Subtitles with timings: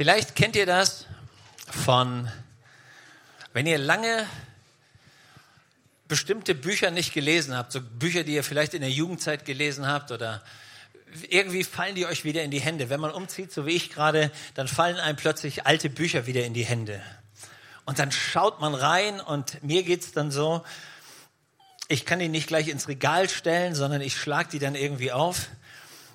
[0.00, 1.04] Vielleicht kennt ihr das
[1.68, 2.26] von,
[3.52, 4.26] wenn ihr lange
[6.08, 10.10] bestimmte Bücher nicht gelesen habt, so Bücher, die ihr vielleicht in der Jugendzeit gelesen habt
[10.10, 10.42] oder
[11.28, 12.88] irgendwie fallen die euch wieder in die Hände.
[12.88, 16.54] Wenn man umzieht, so wie ich gerade, dann fallen einem plötzlich alte Bücher wieder in
[16.54, 17.02] die Hände.
[17.84, 20.64] Und dann schaut man rein und mir geht's dann so,
[21.88, 25.48] ich kann die nicht gleich ins Regal stellen, sondern ich schlag die dann irgendwie auf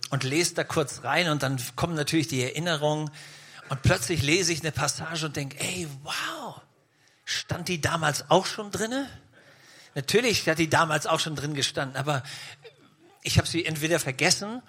[0.09, 3.11] und lese da kurz rein und dann kommen natürlich die Erinnerungen
[3.69, 6.61] und plötzlich lese ich eine Passage und denke, ey, wow,
[7.23, 9.09] stand die damals auch schon drinne?
[9.95, 12.23] Natürlich hat die damals auch schon drin gestanden, aber
[13.23, 14.61] ich habe sie entweder vergessen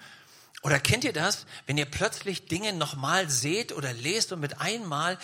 [0.63, 5.17] oder kennt ihr das, wenn ihr plötzlich Dinge nochmal seht oder lest und mit einmal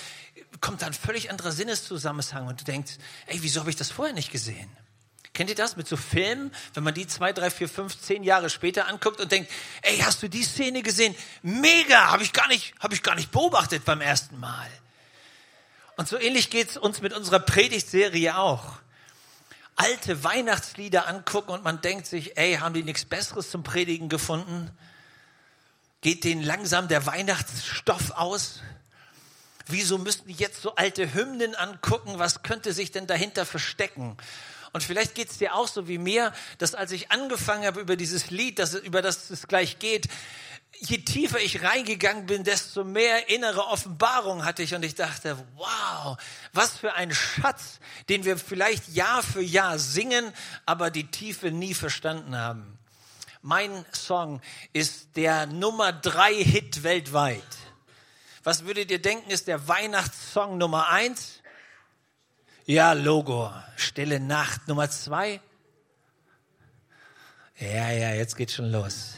[0.62, 2.94] kommt da ein völlig anderer Sinneszusammenhang und du denkst,
[3.28, 4.70] ey, wieso habe ich das vorher nicht gesehen?
[5.34, 8.52] Kennt ihr das mit so Filmen, wenn man die zwei, drei, vier, fünf, zehn Jahre
[8.52, 9.52] später anguckt und denkt,
[9.82, 11.16] ey, hast du die Szene gesehen?
[11.42, 14.70] Mega, habe ich gar nicht, habe ich gar nicht beobachtet beim ersten Mal.
[15.98, 18.74] Und so ähnlich geht's uns mit unserer Predigtserie auch.
[19.76, 24.70] Alte Weihnachtslieder angucken und man denkt sich, ey, haben die nichts Besseres zum Predigen gefunden?
[26.02, 28.60] Geht denen langsam der Weihnachtsstoff aus?
[29.66, 32.20] Wieso müssten die jetzt so alte Hymnen angucken?
[32.20, 34.18] Was könnte sich denn dahinter verstecken?
[34.74, 37.96] Und vielleicht geht es dir auch so wie mir, dass als ich angefangen habe über
[37.96, 40.08] dieses Lied, dass, über das es gleich geht,
[40.80, 46.18] je tiefer ich reingegangen bin, desto mehr innere Offenbarung hatte ich und ich dachte, wow,
[46.54, 47.80] was für ein Schatz,
[48.10, 50.34] den wir vielleicht Jahr für Jahr singen,
[50.66, 52.80] aber die Tiefe nie verstanden haben.
[53.44, 57.44] Mein Song ist der Nummer drei Hit weltweit.
[58.44, 61.43] Was würdet ihr denken, ist der Weihnachtssong Nummer eins?
[62.66, 63.52] Ja, Logo.
[63.76, 64.68] Stille Nacht.
[64.68, 65.42] Nummer zwei.
[67.60, 69.16] Ja, ja, jetzt geht's schon los.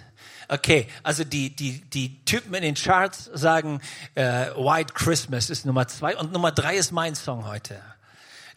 [0.47, 3.81] Okay, also die, die, die Typen in den Charts sagen,
[4.15, 7.81] äh, White Christmas ist Nummer zwei und Nummer drei ist mein Song heute.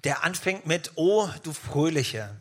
[0.05, 2.35] Der anfängt mit Oh, du Fröhliche.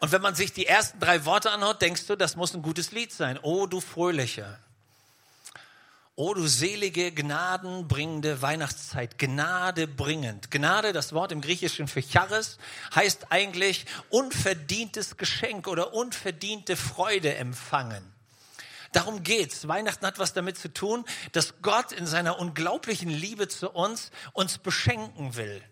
[0.00, 2.92] Und wenn man sich die ersten drei Worte anhört, denkst du, das muss ein gutes
[2.92, 3.38] Lied sein.
[3.40, 4.58] Oh, du Fröhliche.
[6.14, 10.50] O du selige, gnadenbringende Weihnachtszeit, Gnade bringend.
[10.50, 12.58] Gnade, das Wort im Griechischen für Charis,
[12.94, 18.04] heißt eigentlich unverdientes Geschenk oder unverdiente Freude empfangen.
[18.92, 19.66] Darum geht's.
[19.68, 24.58] Weihnachten hat was damit zu tun, dass Gott in seiner unglaublichen Liebe zu uns uns
[24.58, 25.62] beschenken will.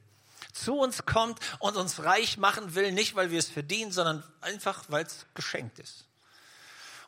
[0.55, 4.84] Zu uns kommt und uns reich machen will, nicht weil wir es verdienen, sondern einfach,
[4.89, 6.06] weil es geschenkt ist.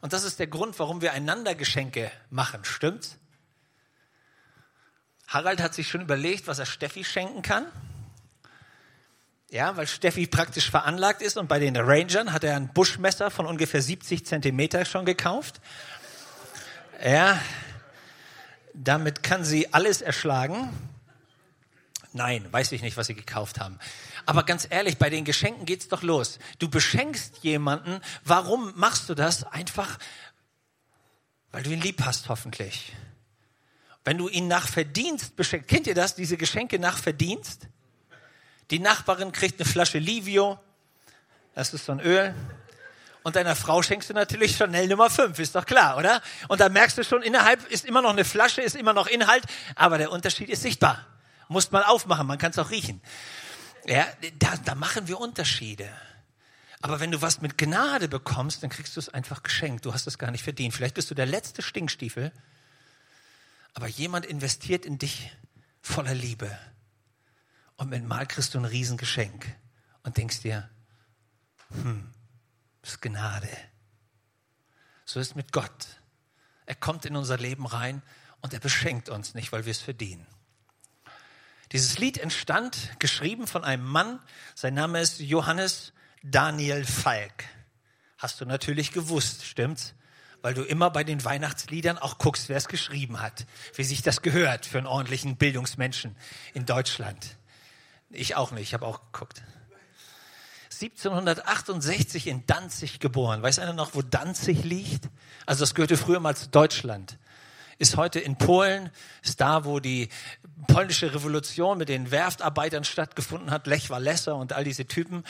[0.03, 3.17] Und das ist der Grund, warum wir einander Geschenke machen, stimmt's?
[5.33, 7.67] Harald hat sich schon überlegt, was er Steffi schenken kann.
[9.51, 13.47] Ja, weil Steffi praktisch veranlagt ist und bei den Rangern hat er ein Buschmesser von
[13.47, 15.61] ungefähr 70 Zentimeter schon gekauft.
[17.05, 17.41] Ja,
[18.75, 20.71] damit kann sie alles erschlagen.
[22.13, 23.79] Nein, weiß ich nicht, was sie gekauft haben.
[24.27, 26.39] Aber ganz ehrlich, bei den Geschenken geht's doch los.
[26.59, 28.01] Du beschenkst jemanden.
[28.25, 29.45] Warum machst du das?
[29.45, 29.99] Einfach,
[31.53, 32.93] weil du ihn lieb hast, hoffentlich.
[34.05, 37.69] Wenn du ihn nach Verdienst beschenkst, kennt ihr das, diese Geschenke nach Verdienst?
[38.71, 40.59] Die Nachbarin kriegt eine Flasche Livio,
[41.55, 42.35] das ist so ein Öl.
[43.23, 46.21] Und deiner Frau schenkst du natürlich Chanel Nummer 5, ist doch klar, oder?
[46.49, 49.45] Und da merkst du schon, innerhalb ist immer noch eine Flasche, ist immer noch Inhalt,
[49.77, 51.07] aber der Unterschied ist sichtbar.
[51.49, 53.01] Muss man aufmachen, man kann es auch riechen.
[53.87, 54.07] Ja,
[54.39, 55.89] da, da machen wir Unterschiede.
[56.81, 59.85] Aber wenn du was mit Gnade bekommst, dann kriegst du es einfach geschenkt.
[59.85, 60.75] Du hast es gar nicht verdient.
[60.75, 62.33] Vielleicht bist du der letzte Stinkstiefel,
[63.75, 65.31] aber jemand investiert in dich
[65.81, 66.57] voller Liebe.
[67.77, 69.57] Und mit Mal kriegst du ein Riesengeschenk
[70.03, 70.69] und denkst dir,
[71.71, 72.13] hm,
[72.83, 73.49] das ist Gnade.
[75.05, 75.87] So ist mit Gott.
[76.67, 78.03] Er kommt in unser Leben rein
[78.41, 80.27] und er beschenkt uns nicht, weil wir es verdienen.
[81.73, 84.21] Dieses Lied entstand, geschrieben von einem Mann,
[84.55, 87.45] sein Name ist Johannes Daniel Falk.
[88.19, 89.95] Hast du natürlich gewusst, stimmt's?
[90.43, 94.23] Weil du immer bei den Weihnachtsliedern auch guckst, wer es geschrieben hat, wie sich das
[94.23, 96.17] gehört für einen ordentlichen Bildungsmenschen
[96.53, 97.37] in Deutschland.
[98.11, 99.43] Ich auch nicht, ich habe auch geguckt.
[100.71, 103.43] 1768 in Danzig geboren.
[103.43, 105.09] Weiß einer noch, wo Danzig liegt?
[105.47, 107.19] Also das gehörte früher mal zu Deutschland.
[107.79, 108.91] Ist heute in Polen,
[109.23, 110.09] ist da, wo die
[110.67, 115.25] polnische Revolution mit den Werftarbeitern stattgefunden hat, Lech Walesa und all diese Typen.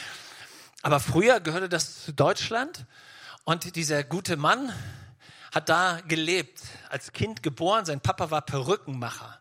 [0.83, 2.87] Aber früher gehörte das zu Deutschland.
[3.45, 4.73] Und dieser gute Mann,
[5.53, 7.85] hat da gelebt, als Kind geboren.
[7.85, 9.39] Sein Papa war Perückenmacher.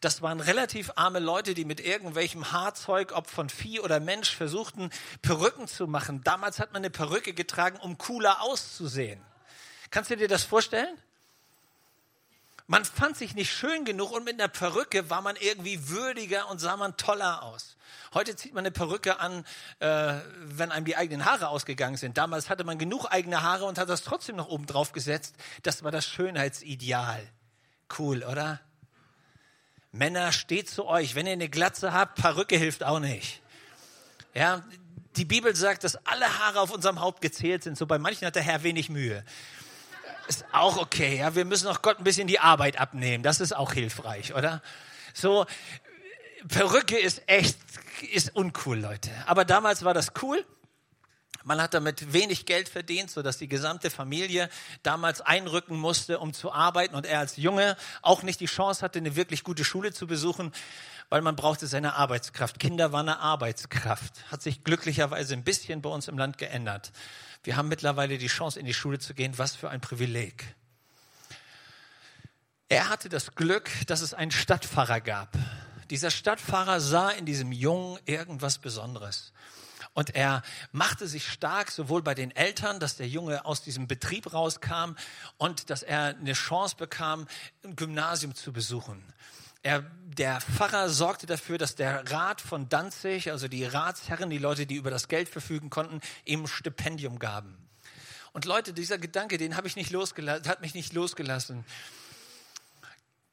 [0.00, 4.88] Das waren relativ arme Leute, die mit irgendwelchem Haarzeug, ob von Vieh oder Mensch, versuchten,
[5.20, 6.22] Perücken zu machen.
[6.24, 9.20] Damals hat man eine Perücke getragen, um cooler auszusehen.
[9.90, 10.96] Kannst du dir das vorstellen?
[12.70, 16.60] Man fand sich nicht schön genug und mit einer Perücke war man irgendwie würdiger und
[16.60, 17.76] sah man toller aus.
[18.14, 19.44] Heute zieht man eine Perücke an,
[19.80, 22.16] äh, wenn einem die eigenen Haare ausgegangen sind.
[22.16, 25.34] Damals hatte man genug eigene Haare und hat das trotzdem noch oben drauf gesetzt.
[25.64, 27.20] Das war das Schönheitsideal.
[27.98, 28.60] Cool, oder?
[29.90, 31.16] Männer, steht zu euch.
[31.16, 33.42] Wenn ihr eine Glatze habt, Perücke hilft auch nicht.
[34.32, 34.62] Ja,
[35.16, 37.76] die Bibel sagt, dass alle Haare auf unserem Haupt gezählt sind.
[37.76, 39.24] So bei manchen hat der Herr wenig Mühe.
[40.30, 41.16] Ist auch okay.
[41.16, 43.24] Ja, wir müssen auch Gott ein bisschen die Arbeit abnehmen.
[43.24, 44.62] Das ist auch hilfreich, oder?
[45.12, 45.44] So,
[46.46, 47.58] Perücke ist echt,
[48.12, 49.10] ist uncool, Leute.
[49.26, 50.46] Aber damals war das cool.
[51.42, 54.48] Man hat damit wenig Geld verdient, so dass die gesamte Familie
[54.84, 59.00] damals einrücken musste, um zu arbeiten und er als Junge auch nicht die Chance hatte,
[59.00, 60.52] eine wirklich gute Schule zu besuchen,
[61.10, 62.58] weil man brauchte seine Arbeitskraft.
[62.58, 64.30] Kinder waren eine Arbeitskraft.
[64.30, 66.92] Hat sich glücklicherweise ein bisschen bei uns im Land geändert.
[67.42, 69.36] Wir haben mittlerweile die Chance, in die Schule zu gehen.
[69.36, 70.54] Was für ein Privileg.
[72.68, 75.36] Er hatte das Glück, dass es einen Stadtpfarrer gab.
[75.90, 79.32] Dieser Stadtpfarrer sah in diesem Jungen irgendwas Besonderes.
[79.92, 84.32] Und er machte sich stark, sowohl bei den Eltern, dass der Junge aus diesem Betrieb
[84.32, 84.94] rauskam
[85.36, 87.26] und dass er eine Chance bekam,
[87.64, 89.02] ein Gymnasium zu besuchen.
[89.62, 94.66] Er, der Pfarrer sorgte dafür, dass der Rat von Danzig, also die Ratsherren, die Leute,
[94.66, 97.56] die über das Geld verfügen konnten, ihm Stipendium gaben.
[98.32, 101.64] Und Leute, dieser Gedanke, den habe ich nicht losgelassen, hat mich nicht losgelassen.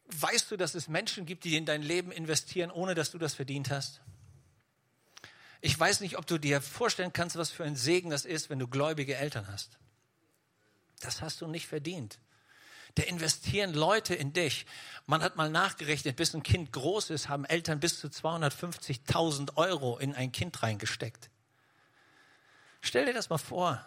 [0.08, 3.36] Weißt du, dass es Menschen gibt, die in dein Leben investieren, ohne dass du das
[3.36, 4.02] verdient hast?
[5.62, 8.60] Ich weiß nicht, ob du dir vorstellen kannst, was für ein Segen das ist, wenn
[8.60, 9.78] du gläubige Eltern hast.
[11.00, 12.20] Das hast du nicht verdient.
[12.98, 14.66] Da investieren Leute in dich.
[15.06, 20.00] Man hat mal nachgerechnet, bis ein Kind groß ist, haben Eltern bis zu 250.000 Euro
[20.00, 21.30] in ein Kind reingesteckt.
[22.82, 23.86] Stell dir das mal vor.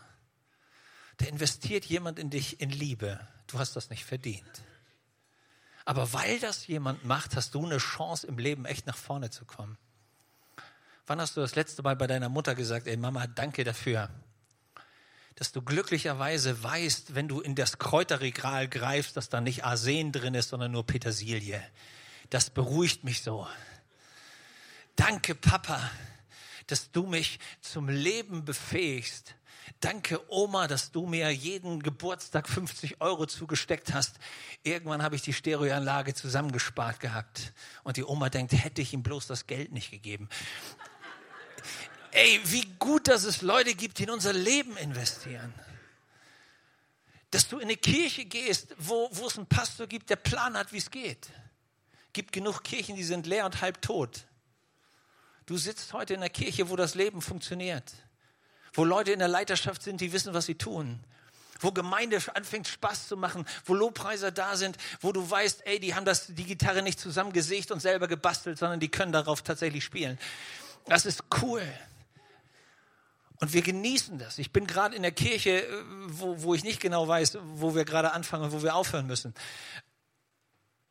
[1.16, 3.18] Da investiert jemand in dich in Liebe.
[3.48, 4.62] Du hast das nicht verdient.
[5.84, 9.44] Aber weil das jemand macht, hast du eine Chance im Leben echt nach vorne zu
[9.44, 9.76] kommen.
[11.06, 14.08] Wann hast du das letzte Mal bei deiner Mutter gesagt, ey Mama, danke dafür?
[15.36, 20.34] Dass du glücklicherweise weißt, wenn du in das Kräuterregal greifst, dass da nicht Arsen drin
[20.34, 21.62] ist, sondern nur Petersilie.
[22.28, 23.46] Das beruhigt mich so.
[24.96, 25.90] Danke, Papa,
[26.66, 29.34] dass du mich zum Leben befähigst.
[29.80, 34.16] Danke, Oma, dass du mir jeden Geburtstag 50 Euro zugesteckt hast.
[34.62, 37.54] Irgendwann habe ich die Stereoanlage zusammengespart gehabt.
[37.82, 40.28] Und die Oma denkt, hätte ich ihm bloß das Geld nicht gegeben.
[42.12, 45.54] Ey, wie gut, dass es Leute gibt, die in unser Leben investieren.
[47.30, 50.72] Dass du in eine Kirche gehst, wo, wo es einen Pastor gibt, der Plan hat,
[50.72, 51.28] wie es geht.
[52.12, 54.24] Gibt genug Kirchen, die sind leer und halb tot.
[55.46, 57.92] Du sitzt heute in einer Kirche, wo das Leben funktioniert.
[58.72, 61.00] Wo Leute in der Leiterschaft sind, die wissen, was sie tun.
[61.60, 65.94] Wo Gemeinde anfängt Spaß zu machen, wo Lobpreiser da sind, wo du weißt, ey, die
[65.94, 70.18] haben das, die Gitarre nicht zusammengesägt und selber gebastelt, sondern die können darauf tatsächlich spielen.
[70.86, 71.62] Das ist cool.
[73.40, 74.38] Und wir genießen das.
[74.38, 77.84] Ich bin gerade in der Kirche, äh, wo, wo ich nicht genau weiß, wo wir
[77.84, 79.34] gerade anfangen und wo wir aufhören müssen.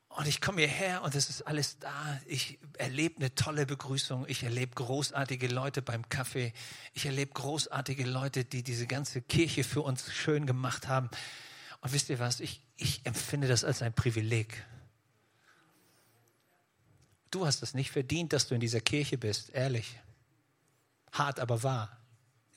[0.10, 2.19] Und ich komme hierher und es ist alles da.
[2.25, 4.25] Ich erlebe eine tolle Begrüßung.
[4.28, 6.51] Ich erlebe großartige Leute beim Kaffee.
[6.94, 11.10] Ich erlebe großartige Leute, die diese ganze Kirche für uns schön gemacht haben.
[11.81, 12.40] Und wisst ihr was?
[12.40, 14.66] Ich, ich empfinde das als ein Privileg.
[17.32, 20.00] Du hast es nicht verdient, dass du in dieser Kirche bist, ehrlich.
[21.12, 21.96] Hart, aber wahr.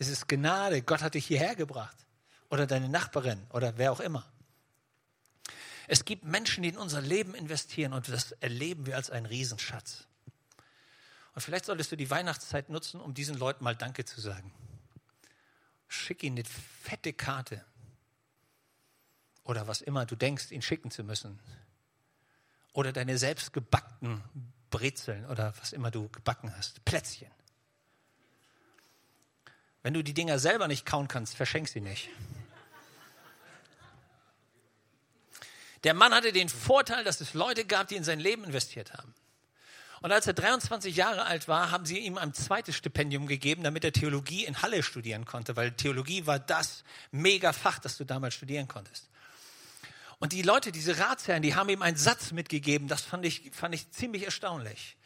[0.03, 0.83] Es ist Gnade.
[0.83, 1.97] Gott hat dich hierher gebracht.
[2.51, 4.27] Oder deine Nachbarin oder wer auch immer.
[5.87, 10.09] Es gibt Menschen, die in unser Leben investieren und das erleben wir als einen Riesenschatz.
[11.35, 14.53] Und vielleicht solltest du die Weihnachtszeit nutzen, um diesen Leuten mal Danke zu sagen.
[15.87, 16.49] Schick ihnen eine
[16.83, 17.65] fette Karte.
[19.45, 21.39] Oder was immer du denkst, ihn schicken zu müssen.
[22.73, 24.21] Oder deine selbstgebackten
[24.69, 26.85] Brezeln oder was immer du gebacken hast.
[26.85, 27.31] Plätzchen.
[29.83, 32.09] Wenn du die Dinger selber nicht kauen kannst, verschenk sie nicht.
[35.85, 39.13] Der Mann hatte den Vorteil, dass es Leute gab, die in sein Leben investiert haben.
[40.01, 43.85] Und als er 23 Jahre alt war, haben sie ihm ein zweites Stipendium gegeben, damit
[43.85, 48.67] er Theologie in Halle studieren konnte, weil Theologie war das Mega-Fach, das du damals studieren
[48.67, 49.09] konntest.
[50.19, 53.75] Und die Leute, diese Ratsherren, die haben ihm einen Satz mitgegeben, das fand ich, fand
[53.75, 54.97] ich ziemlich erstaunlich.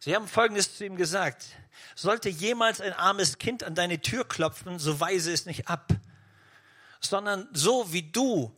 [0.00, 1.44] Sie haben Folgendes zu ihm gesagt.
[1.94, 5.92] Sollte jemals ein armes Kind an deine Tür klopfen, so weise es nicht ab,
[7.00, 8.50] sondern so wie du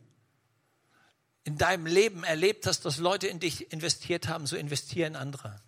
[1.43, 5.61] in deinem Leben erlebt hast, dass Leute in dich investiert haben, so investieren andere.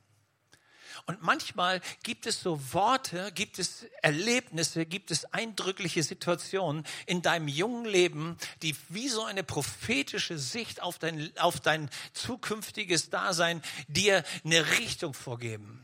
[1.06, 7.48] Und manchmal gibt es so Worte, gibt es Erlebnisse, gibt es eindrückliche Situationen in deinem
[7.48, 14.24] jungen Leben, die wie so eine prophetische Sicht auf dein, auf dein zukünftiges Dasein dir
[14.44, 15.82] eine Richtung vorgeben.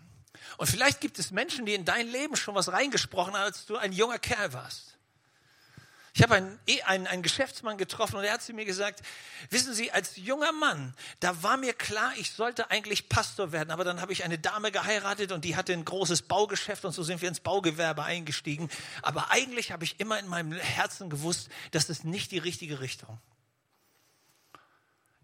[0.57, 3.77] Und vielleicht gibt es Menschen, die in dein Leben schon was reingesprochen haben, als du
[3.77, 4.90] ein junger Kerl warst.
[6.13, 9.01] Ich habe einen, einen, einen Geschäftsmann getroffen und er hat zu mir gesagt,
[9.49, 13.85] wissen Sie, als junger Mann, da war mir klar, ich sollte eigentlich Pastor werden, aber
[13.85, 17.21] dann habe ich eine Dame geheiratet und die hatte ein großes Baugeschäft und so sind
[17.21, 18.69] wir ins Baugewerbe eingestiegen.
[19.01, 23.17] Aber eigentlich habe ich immer in meinem Herzen gewusst, das ist nicht die richtige Richtung.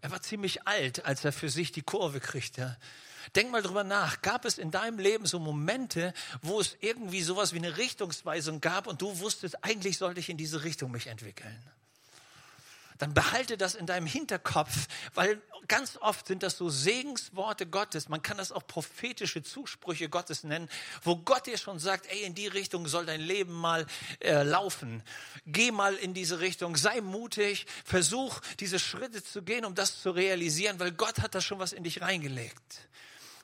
[0.00, 2.78] Er war ziemlich alt, als er für sich die Kurve kriegte.
[3.36, 4.22] Denk mal drüber nach.
[4.22, 8.86] Gab es in deinem Leben so Momente, wo es irgendwie sowas wie eine Richtungsweisung gab
[8.86, 11.58] und du wusstest, eigentlich sollte ich in diese Richtung mich entwickeln?
[12.98, 18.08] Dann behalte das in deinem Hinterkopf, weil ganz oft sind das so Segensworte Gottes.
[18.08, 20.68] Man kann das auch prophetische Zusprüche Gottes nennen,
[21.02, 23.86] wo Gott dir schon sagt, ey, in die Richtung soll dein Leben mal
[24.20, 25.02] äh, laufen.
[25.46, 30.10] Geh mal in diese Richtung, sei mutig, versuch diese Schritte zu gehen, um das zu
[30.10, 32.88] realisieren, weil Gott hat da schon was in dich reingelegt.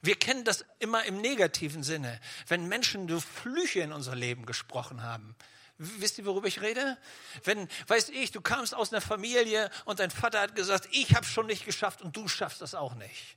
[0.04, 5.02] Wir kennen das immer im negativen Sinne, wenn Menschen so Flüche in unser Leben gesprochen
[5.02, 5.34] haben.
[5.78, 6.98] Wisst ihr, worüber ich rede?
[7.42, 11.24] Wenn, weiß ich, du kamst aus einer Familie und dein Vater hat gesagt, ich habe
[11.24, 13.36] schon nicht geschafft und du schaffst das auch nicht.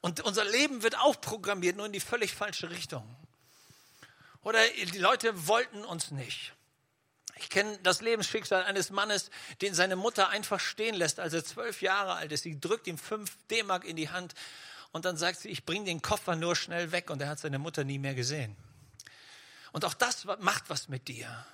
[0.00, 3.04] Und unser Leben wird auch programmiert, nur in die völlig falsche Richtung.
[4.42, 6.54] Oder die Leute wollten uns nicht.
[7.36, 9.30] Ich kenne das Lebensschicksal eines Mannes,
[9.60, 12.42] den seine Mutter einfach stehen lässt, als er zwölf Jahre alt ist.
[12.42, 14.34] Sie drückt ihm fünf D-Mark in die Hand
[14.92, 17.58] und dann sagt sie, ich bringe den Koffer nur schnell weg und er hat seine
[17.58, 18.56] Mutter nie mehr gesehen.
[19.72, 21.46] Und auch das macht was mit dir.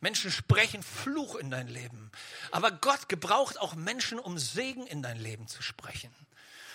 [0.00, 2.10] Menschen sprechen Fluch in dein Leben.
[2.50, 6.14] Aber Gott gebraucht auch Menschen, um Segen in dein Leben zu sprechen.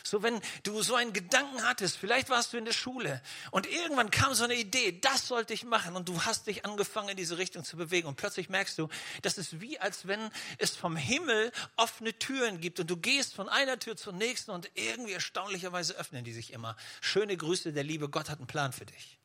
[0.04, 4.10] So, wenn du so einen Gedanken hattest, vielleicht warst du in der Schule und irgendwann
[4.12, 7.38] kam so eine Idee, das sollte ich machen und du hast dich angefangen in diese
[7.38, 8.90] Richtung zu bewegen und plötzlich merkst du,
[9.22, 13.50] das ist wie als wenn es vom Himmel offene Türen gibt und du gehst von
[13.50, 16.76] einer Tür zur nächsten und irgendwie erstaunlicherweise öffnen die sich immer.
[17.02, 19.18] Schöne Grüße, der liebe Gott hat einen Plan für dich.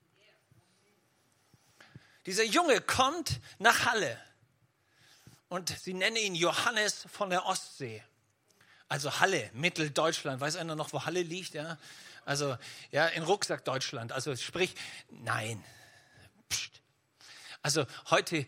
[2.26, 4.20] Dieser Junge kommt nach Halle
[5.48, 8.02] und sie nennen ihn Johannes von der Ostsee.
[8.88, 10.40] Also Halle, Mitteldeutschland.
[10.40, 11.54] Weiß einer noch, wo Halle liegt?
[11.54, 11.78] Ja?
[12.24, 12.56] Also,
[12.90, 14.12] ja, in Rucksack Deutschland.
[14.12, 14.74] Also sprich,
[15.10, 15.62] nein.
[16.48, 16.80] Psst.
[17.62, 18.46] Also heute,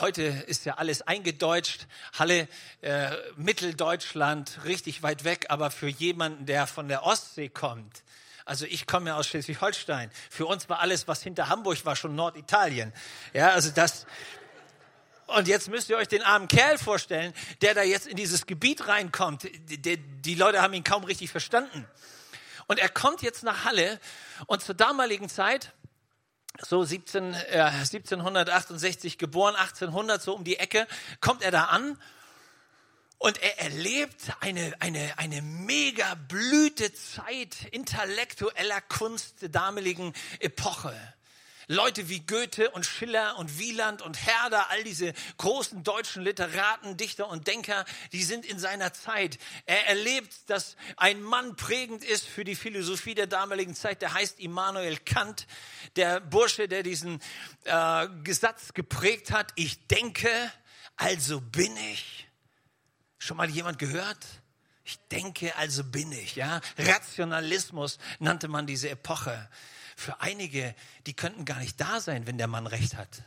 [0.00, 1.86] heute ist ja alles eingedeutscht.
[2.18, 2.48] Halle,
[2.80, 5.46] äh, Mitteldeutschland, richtig weit weg.
[5.50, 8.02] Aber für jemanden, der von der Ostsee kommt,
[8.44, 10.10] also ich komme ja aus Schleswig-Holstein.
[10.28, 12.92] Für uns war alles, was hinter Hamburg war, schon Norditalien.
[13.32, 14.06] Ja, also das,
[15.36, 17.32] und jetzt müsst ihr euch den armen Kerl vorstellen,
[17.62, 19.44] der da jetzt in dieses Gebiet reinkommt.
[19.44, 21.86] Die, die Leute haben ihn kaum richtig verstanden.
[22.66, 23.98] Und er kommt jetzt nach Halle
[24.46, 25.72] und zur damaligen Zeit,
[26.60, 30.86] so 17, äh, 1768 geboren, 1800 so um die Ecke,
[31.20, 31.98] kommt er da an
[33.18, 40.94] und er erlebt eine, eine, eine mega Blütezeit intellektueller Kunst der damaligen Epoche.
[41.70, 47.28] Leute wie Goethe und Schiller und Wieland und Herder, all diese großen deutschen Literaten, Dichter
[47.28, 49.38] und Denker, die sind in seiner Zeit.
[49.66, 54.40] Er erlebt, dass ein Mann prägend ist für die Philosophie der damaligen Zeit, der heißt
[54.40, 55.46] Immanuel Kant,
[55.94, 57.20] der Bursche, der diesen
[57.62, 59.52] äh, Gesatz geprägt hat.
[59.54, 60.28] Ich denke,
[60.96, 62.26] also bin ich.
[63.18, 64.26] Schon mal jemand gehört?
[64.82, 66.60] Ich denke, also bin ich, ja.
[66.78, 69.48] Rationalismus nannte man diese Epoche
[70.00, 70.74] für einige,
[71.06, 73.22] die könnten gar nicht da sein, wenn der Mann recht hat.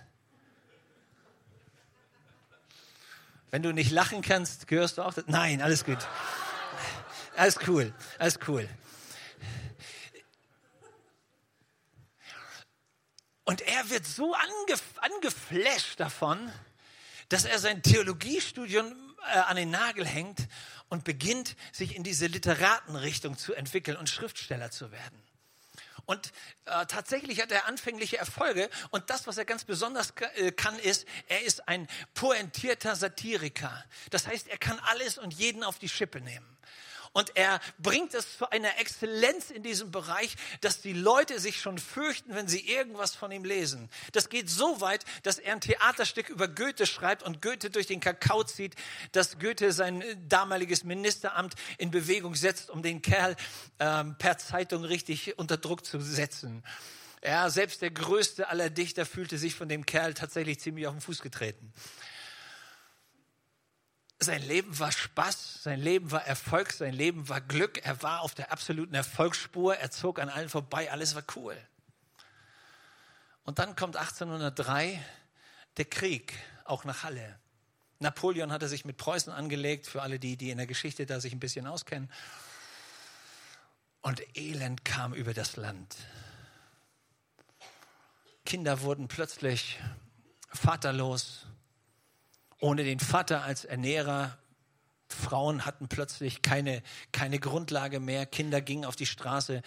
[3.51, 5.13] Wenn du nicht lachen kannst, gehörst du auch.
[5.27, 5.99] Nein, alles gut.
[7.35, 8.67] Alles cool, alles cool.
[13.43, 16.51] Und er wird so angef angeflasht davon,
[17.29, 20.47] dass er sein Theologiestudium äh, an den Nagel hängt
[20.89, 25.32] und beginnt, sich in diese Literatenrichtung zu entwickeln und Schriftsteller zu werden.
[26.05, 26.33] Und
[26.65, 28.69] äh, tatsächlich hat er anfängliche Erfolge.
[28.91, 33.83] Und das, was er ganz besonders äh, kann, ist, er ist ein pointierter Satiriker.
[34.09, 36.45] Das heißt, er kann alles und jeden auf die Schippe nehmen.
[37.13, 41.77] Und er bringt es zu einer Exzellenz in diesem Bereich, dass die Leute sich schon
[41.77, 43.89] fürchten, wenn sie irgendwas von ihm lesen.
[44.13, 47.99] Das geht so weit, dass er ein Theaterstück über Goethe schreibt und Goethe durch den
[47.99, 48.75] Kakao zieht,
[49.11, 53.35] dass Goethe sein damaliges Ministeramt in Bewegung setzt, um den Kerl
[53.79, 56.63] ähm, per Zeitung richtig unter Druck zu setzen.
[57.23, 61.01] Ja, selbst der größte aller Dichter fühlte sich von dem Kerl tatsächlich ziemlich auf den
[61.01, 61.71] Fuß getreten.
[64.23, 67.85] Sein Leben war Spaß, sein Leben war Erfolg, sein Leben war Glück.
[67.85, 71.57] Er war auf der absoluten Erfolgsspur, er zog an allen vorbei, alles war cool.
[73.43, 75.03] Und dann kommt 1803
[75.75, 77.37] der Krieg, auch nach Halle.
[77.99, 81.33] Napoleon hatte sich mit Preußen angelegt, für alle die, die in der Geschichte da sich
[81.33, 82.09] ein bisschen auskennen.
[84.01, 85.95] Und Elend kam über das Land.
[88.45, 89.79] Kinder wurden plötzlich
[90.49, 91.45] vaterlos,
[92.63, 94.37] ohne den Vater als Ernährer.
[95.09, 98.25] Frauen hatten plötzlich keine, keine Grundlage mehr.
[98.25, 99.61] Kinder gingen auf die Straße.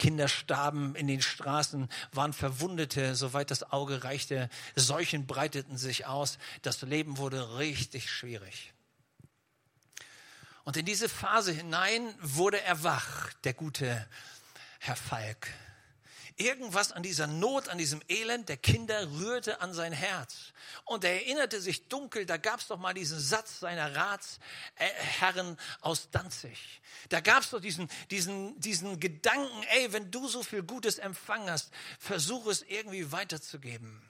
[0.00, 4.50] Kinder starben in den Straßen, waren Verwundete, soweit das Auge reichte.
[4.74, 6.38] Seuchen breiteten sich aus.
[6.62, 8.72] Das Leben wurde richtig schwierig.
[10.64, 14.08] Und in diese Phase hinein wurde er wach, der gute
[14.80, 15.46] Herr Falk.
[16.40, 20.54] Irgendwas an dieser Not, an diesem Elend der Kinder rührte an sein Herz.
[20.86, 26.08] Und er erinnerte sich dunkel, da gab es doch mal diesen Satz seiner Ratsherren aus
[26.10, 26.80] Danzig.
[27.10, 31.50] Da gab es doch diesen, diesen, diesen Gedanken, ey, wenn du so viel Gutes empfangen
[31.50, 34.02] hast, versuch es irgendwie weiterzugeben.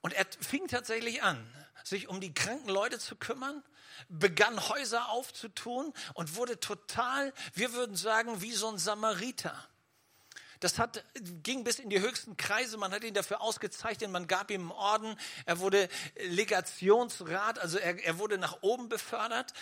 [0.00, 1.44] Und er fing tatsächlich an,
[1.82, 3.64] sich um die kranken Leute zu kümmern,
[4.08, 9.67] begann Häuser aufzutun und wurde total, wir würden sagen, wie so ein Samariter.
[10.60, 11.04] Das hat,
[11.42, 12.76] ging bis in die höchsten Kreise.
[12.76, 14.10] Man hat ihn dafür ausgezeichnet.
[14.10, 15.16] Man gab ihm einen Orden.
[15.46, 19.52] Er wurde Legationsrat, also er, er wurde nach oben befördert.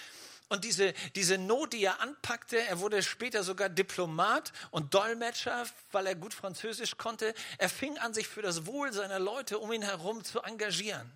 [0.49, 6.07] Und diese, diese Not, die er anpackte, er wurde später sogar Diplomat und Dolmetscher, weil
[6.07, 7.35] er gut Französisch konnte.
[7.59, 11.11] Er fing an, sich für das Wohl seiner Leute um ihn herum zu engagieren.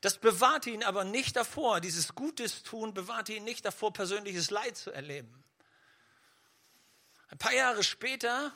[0.00, 4.76] Das bewahrte ihn aber nicht davor, dieses Gutes tun bewahrte ihn nicht davor, persönliches Leid
[4.76, 5.44] zu erleben.
[7.28, 8.52] Ein paar Jahre später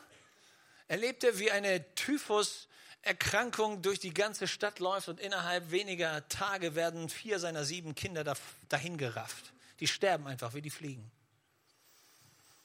[0.89, 7.09] erlebt er, wie eine Typhus-Erkrankung durch die ganze Stadt läuft und innerhalb weniger Tage werden
[7.09, 8.37] vier seiner sieben Kinder
[8.69, 9.53] dahin gerafft.
[9.81, 11.11] Die sterben einfach, wie die fliegen.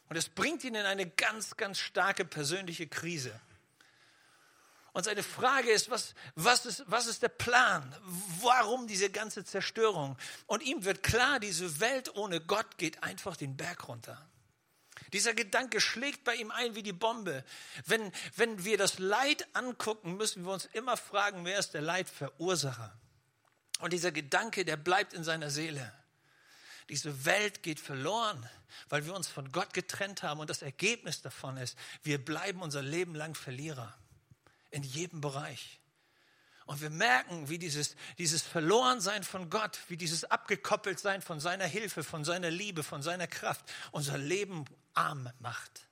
[0.10, 3.40] Und es bringt ihn in eine ganz, ganz starke persönliche Krise.
[4.94, 7.96] Und seine Frage ist was, was ist, was ist der Plan?
[8.42, 10.18] Warum diese ganze Zerstörung?
[10.48, 14.22] Und ihm wird klar, diese Welt ohne Gott geht einfach den Berg runter.
[15.13, 17.44] Dieser Gedanke schlägt bei ihm ein wie die Bombe.
[17.86, 22.98] Wenn, wenn wir das Leid angucken, müssen wir uns immer fragen, wer ist der Leidverursacher?
[23.79, 25.92] Und dieser Gedanke, der bleibt in seiner Seele.
[26.90, 28.48] Diese Welt geht verloren,
[28.90, 30.40] weil wir uns von Gott getrennt haben.
[30.40, 33.94] Und das Ergebnis davon ist, wir bleiben unser Leben lang Verlierer.
[34.70, 35.81] In jedem Bereich.
[36.66, 42.03] Und wir merken, wie dieses, dieses Verlorensein von Gott, wie dieses Abgekoppeltsein von seiner Hilfe,
[42.03, 45.88] von seiner Liebe, von seiner Kraft unser Leben arm macht.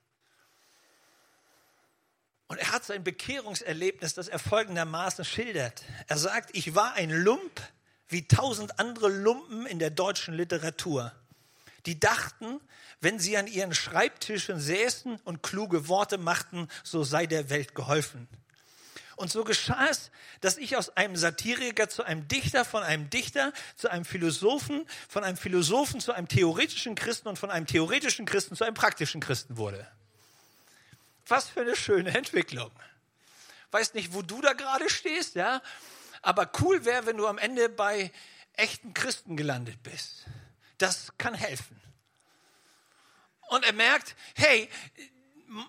[2.47, 5.83] Und er hat sein Bekehrungserlebnis, das er folgendermaßen schildert.
[6.07, 7.61] Er sagt, ich war ein Lump
[8.07, 11.13] wie tausend andere Lumpen in der deutschen Literatur.
[11.85, 12.59] Die dachten,
[13.01, 18.27] wenn sie an ihren Schreibtischen säßen und kluge Worte machten, so sei der Welt geholfen.
[19.19, 23.51] Und so geschah es, dass ich aus einem Satiriker zu einem Dichter, von einem Dichter
[23.75, 28.55] zu einem Philosophen, von einem Philosophen zu einem theoretischen Christen und von einem theoretischen Christen
[28.55, 29.85] zu einem praktischen Christen wurde.
[31.27, 32.71] Was für eine schöne Entwicklung.
[33.71, 35.61] Weiß nicht, wo du da gerade stehst, ja?
[36.21, 38.13] Aber cool wäre, wenn du am Ende bei
[38.53, 40.27] echten Christen gelandet bist.
[40.77, 41.77] Das kann helfen.
[43.49, 44.69] Und er merkt, hey,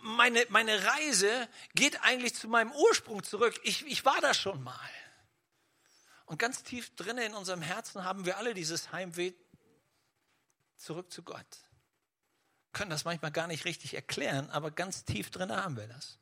[0.03, 3.59] meine, meine Reise geht eigentlich zu meinem Ursprung zurück.
[3.65, 4.91] Ich, ich war da schon mal.
[6.27, 9.33] Und ganz tief drinnen in unserem Herzen haben wir alle dieses Heimweh
[10.77, 11.47] zurück zu Gott.
[12.73, 16.19] Können das manchmal gar nicht richtig erklären, aber ganz tief drinnen haben wir das.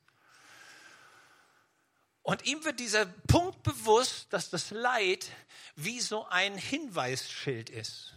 [2.23, 5.29] Und ihm wird dieser Punkt bewusst, dass das Leid
[5.75, 8.13] wie so ein Hinweisschild ist.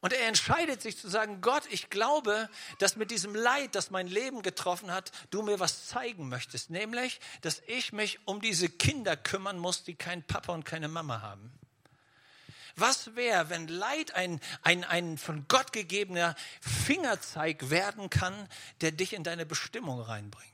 [0.00, 4.06] Und er entscheidet sich zu sagen, Gott, ich glaube, dass mit diesem Leid, das mein
[4.06, 6.70] Leben getroffen hat, du mir was zeigen möchtest.
[6.70, 11.20] Nämlich, dass ich mich um diese Kinder kümmern muss, die keinen Papa und keine Mama
[11.20, 11.52] haben.
[12.76, 18.48] Was wäre, wenn Leid ein, ein, ein von Gott gegebener Fingerzeig werden kann,
[18.80, 20.46] der dich in deine Bestimmung reinbringt?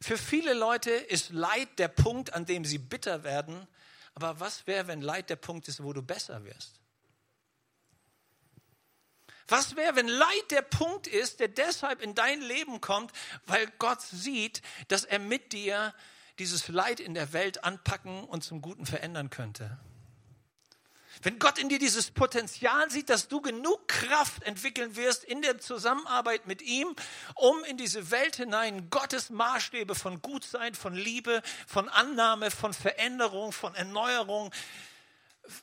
[0.00, 3.68] Für viele Leute ist Leid der Punkt, an dem sie bitter werden.
[4.14, 6.77] Aber was wäre, wenn Leid der Punkt ist, wo du besser wirst?
[9.48, 13.12] Was wäre, wenn Leid der Punkt ist, der deshalb in dein Leben kommt,
[13.46, 15.94] weil Gott sieht, dass er mit dir
[16.38, 19.78] dieses Leid in der Welt anpacken und zum Guten verändern könnte?
[21.22, 25.58] Wenn Gott in dir dieses Potenzial sieht, dass du genug Kraft entwickeln wirst in der
[25.58, 26.94] Zusammenarbeit mit ihm,
[27.34, 33.52] um in diese Welt hinein Gottes Maßstäbe von Gutsein, von Liebe, von Annahme, von Veränderung,
[33.52, 34.52] von Erneuerung,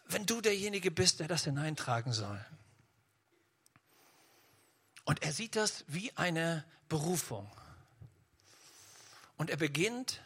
[0.08, 2.44] wenn du derjenige bist, der das hineintragen soll.
[5.06, 7.50] Und er sieht das wie eine Berufung.
[9.38, 10.22] Und er beginnt,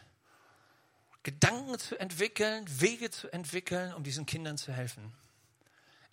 [1.22, 5.12] Gedanken zu entwickeln, Wege zu entwickeln, um diesen Kindern zu helfen.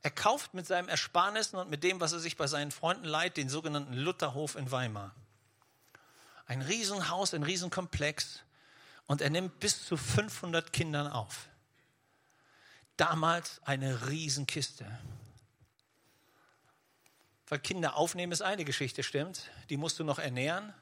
[0.03, 3.37] Er kauft mit seinem Ersparnissen und mit dem, was er sich bei seinen Freunden leiht,
[3.37, 5.15] den sogenannten Lutherhof in Weimar.
[6.45, 8.41] Ein Riesenhaus, ein Riesenkomplex.
[9.05, 11.47] Und er nimmt bis zu 500 Kindern auf.
[12.97, 14.85] Damals eine Riesenkiste.
[17.49, 19.49] Weil Kinder aufnehmen ist eine Geschichte, stimmt.
[19.69, 20.73] Die musst du noch ernähren.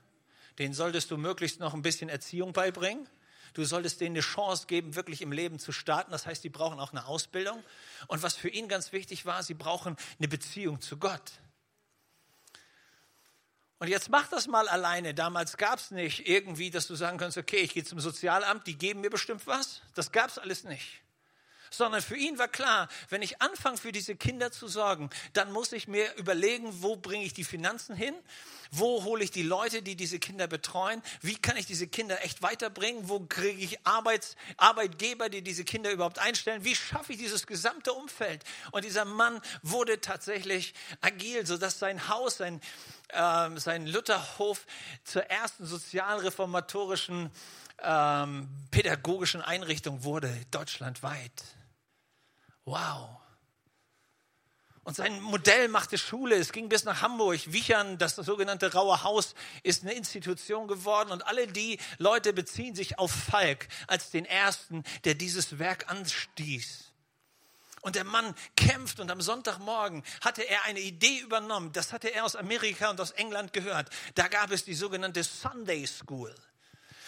[0.58, 3.08] Den solltest du möglichst noch ein bisschen Erziehung beibringen.
[3.54, 6.12] Du solltest denen eine Chance geben, wirklich im Leben zu starten.
[6.12, 7.63] Das heißt, die brauchen auch eine Ausbildung.
[8.08, 11.32] Und was für ihn ganz wichtig war, sie brauchen eine Beziehung zu Gott.
[13.78, 15.13] Und jetzt mach das mal alleine.
[15.13, 18.78] Damals gab es nicht irgendwie, dass du sagen kannst, okay, ich gehe zum Sozialamt, die
[18.78, 19.82] geben mir bestimmt was.
[19.93, 21.05] Das gab es alles nicht
[21.77, 25.71] sondern für ihn war klar, wenn ich anfange für diese Kinder zu sorgen, dann muss
[25.71, 28.15] ich mir überlegen, wo bringe ich die Finanzen hin,
[28.71, 32.41] wo hole ich die Leute, die diese Kinder betreuen, wie kann ich diese Kinder echt
[32.41, 37.47] weiterbringen, wo kriege ich Arbeits, Arbeitgeber, die diese Kinder überhaupt einstellen, wie schaffe ich dieses
[37.47, 38.43] gesamte Umfeld.
[38.71, 42.61] Und dieser Mann wurde tatsächlich agil, sodass sein Haus, sein,
[43.09, 44.65] äh, sein Lutherhof
[45.03, 47.31] zur ersten sozialreformatorischen
[47.83, 51.31] ähm, pädagogischen Einrichtung wurde, deutschlandweit.
[52.65, 53.21] Wow.
[54.86, 56.36] Und sein Modell machte Schule.
[56.36, 57.51] Es ging bis nach Hamburg.
[57.51, 61.12] Wichern, das sogenannte Raue Haus, ist eine Institution geworden.
[61.12, 66.91] Und alle die Leute beziehen sich auf Falk als den ersten, der dieses Werk anstieß.
[67.82, 71.71] Und der Mann kämpft und am Sonntagmorgen hatte er eine Idee übernommen.
[71.71, 73.89] Das hatte er aus Amerika und aus England gehört.
[74.13, 76.34] Da gab es die sogenannte Sunday School.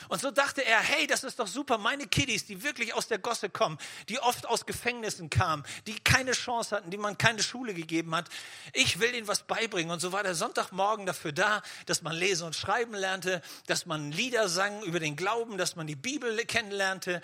[0.10, 3.20] Und so dachte er, hey, das ist doch super, meine Kiddies, die wirklich aus der
[3.20, 3.78] Gosse kommen,
[4.10, 8.30] die oft aus Gefängnissen kamen, die keine Chance hatten, die man keine Schule gegeben hat.
[8.74, 9.92] Ich will ihnen was beibringen.
[9.92, 14.12] Und so war der Sonntagmorgen dafür da, dass man lesen und schreiben lernte, dass man
[14.12, 17.22] Lieder sang über den Glauben, dass man die Bibel kennenlernte.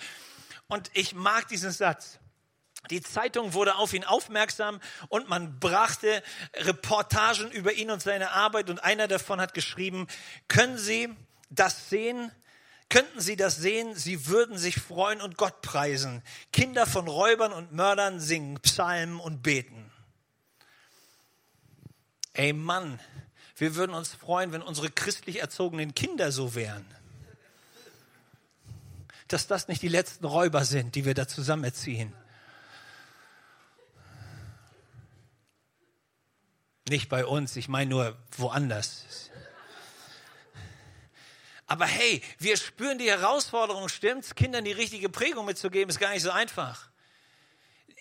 [0.67, 2.19] Und ich mag diesen Satz.
[2.89, 6.21] Die Zeitung wurde auf ihn aufmerksam und man brachte
[6.53, 10.07] Reportagen über ihn und seine Arbeit und einer davon hat geschrieben,
[10.49, 11.09] können Sie
[11.49, 12.29] das sehen,
[12.93, 16.21] Könnten Sie das sehen, Sie würden sich freuen und Gott preisen.
[16.51, 19.91] Kinder von Räubern und Mördern singen Psalmen und beten.
[22.33, 22.99] Ey Mann,
[23.55, 26.85] wir würden uns freuen, wenn unsere christlich erzogenen Kinder so wären.
[29.27, 32.13] Dass das nicht die letzten Räuber sind, die wir da zusammen erziehen.
[36.87, 39.31] Nicht bei uns, ich meine nur woanders.
[41.73, 44.35] Aber hey, wir spüren die Herausforderung, stimmt's?
[44.35, 46.91] Kindern die richtige Prägung mitzugeben, ist gar nicht so einfach.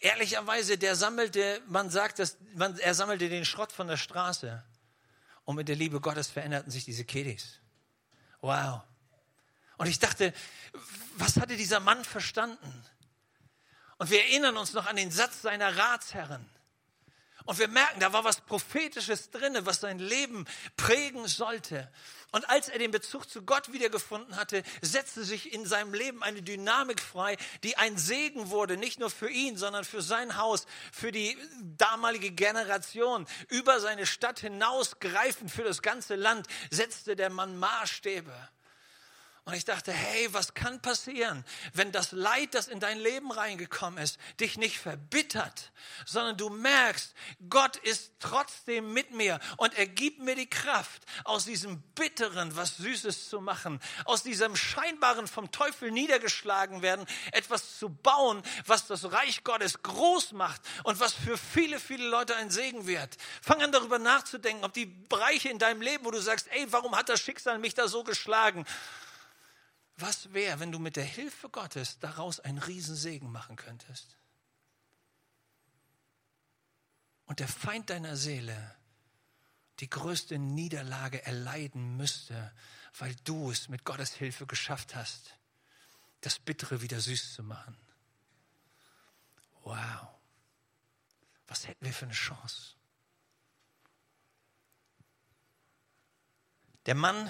[0.03, 4.63] Ehrlicherweise, der sammelte, man sagt, dass man, er sammelte den Schrott von der Straße.
[5.47, 7.61] Und mit der Liebe Gottes veränderten sich diese Kiddies.
[8.43, 8.83] Wow.
[9.79, 10.35] Und ich dachte,
[11.15, 12.85] was hatte dieser Mann verstanden?
[13.97, 16.47] Und wir erinnern uns noch an den Satz seiner Ratsherren.
[17.45, 21.91] Und wir merken, da war was Prophetisches drinne, was sein Leben prägen sollte.
[22.33, 26.43] Und als er den Bezug zu Gott wiedergefunden hatte, setzte sich in seinem Leben eine
[26.43, 31.13] Dynamik frei, die ein Segen wurde, nicht nur für ihn, sondern für sein Haus, für
[31.13, 31.37] die
[31.77, 33.27] damalige Generation.
[33.49, 38.33] Über seine Stadt hinaus greifend für das ganze Land setzte der Mann Maßstäbe.
[39.45, 44.01] Und ich dachte, hey, was kann passieren, wenn das Leid, das in dein Leben reingekommen
[44.01, 45.73] ist, dich nicht verbittert,
[46.07, 47.13] sondern du merkst,
[47.51, 52.77] Gott ist trotzdem mit mir und er gibt mir die Kraft, aus diesem Bitteren was
[52.77, 59.11] Süßes zu machen, aus diesem scheinbaren vom Teufel niedergeschlagen werden, etwas zu bauen, was das
[59.11, 63.17] Reich Gottes groß macht und was für viele, viele Leute ein Segen wird.
[63.43, 66.95] Fang an darüber nachzudenken, ob die Bereiche in deinem Leben, wo du sagst, ey, warum
[66.95, 68.65] hat das Schicksal mich da so geschlagen?
[69.97, 74.17] Was wäre, wenn du mit der Hilfe Gottes daraus einen Riesensegen machen könntest?
[77.27, 78.77] Und der Feind deiner Seele
[79.81, 82.53] die größte Niederlage erleiden müsste,
[82.99, 85.37] weil du es mit Gottes Hilfe geschafft hast,
[86.21, 87.77] das Bittere wieder süß zu machen.
[89.65, 90.09] Wow.
[91.49, 92.75] Was hätten wir für eine Chance?
[96.87, 97.29] Der Mann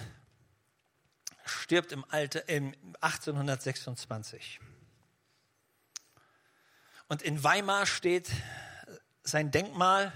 [1.44, 4.60] stirbt im Alter im 1826.
[7.08, 8.30] Und in Weimar steht
[9.22, 10.12] sein Denkmal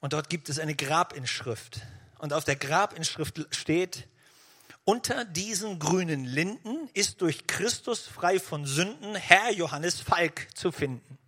[0.00, 1.80] und dort gibt es eine Grabinschrift.
[2.18, 4.08] Und auf der Grabinschrift steht,
[4.84, 11.18] unter diesen grünen Linden ist durch Christus frei von Sünden Herr Johannes Falk zu finden.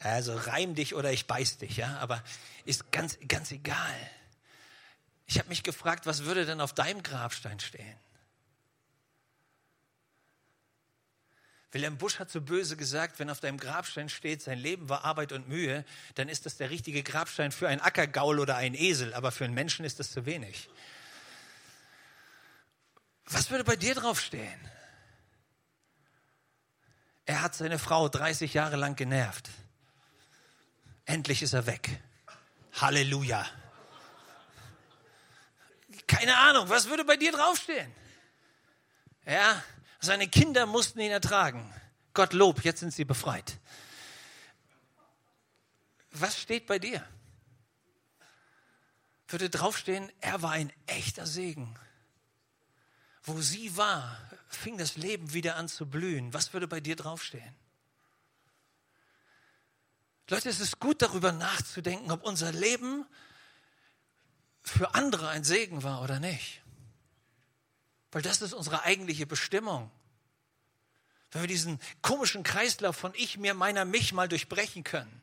[0.00, 2.22] Also reim dich oder ich beiß dich, ja, aber
[2.64, 3.94] ist ganz, ganz egal.
[5.32, 7.96] Ich habe mich gefragt, was würde denn auf deinem Grabstein stehen?
[11.70, 15.32] Wilhelm Busch hat so böse gesagt, wenn auf deinem Grabstein steht, sein Leben war Arbeit
[15.32, 19.32] und Mühe, dann ist das der richtige Grabstein für einen Ackergaul oder einen Esel, aber
[19.32, 20.68] für einen Menschen ist das zu wenig.
[23.24, 24.60] Was würde bei dir draufstehen?
[27.24, 29.48] Er hat seine Frau 30 Jahre lang genervt.
[31.06, 32.02] Endlich ist er weg.
[32.74, 33.46] Halleluja.
[36.12, 37.90] Keine Ahnung, was würde bei dir draufstehen?
[39.24, 39.64] Ja,
[39.98, 41.72] seine Kinder mussten ihn ertragen.
[42.12, 43.58] Gott lob, jetzt sind sie befreit.
[46.10, 47.02] Was steht bei dir?
[49.26, 51.78] Würde draufstehen, er war ein echter Segen.
[53.22, 56.34] Wo sie war, fing das Leben wieder an zu blühen.
[56.34, 57.54] Was würde bei dir draufstehen?
[60.28, 63.06] Leute, es ist gut darüber nachzudenken, ob unser Leben
[64.62, 66.62] für andere ein Segen war oder nicht.
[68.12, 69.90] Weil das ist unsere eigentliche Bestimmung.
[71.30, 75.22] Wenn wir diesen komischen Kreislauf von ich, mir, meiner, mich mal durchbrechen können.